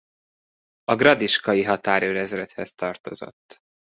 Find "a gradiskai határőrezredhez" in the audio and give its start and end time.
0.83-2.73